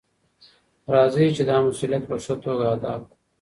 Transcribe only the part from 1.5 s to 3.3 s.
مسؤلیت په ښه توګه ادا کړو.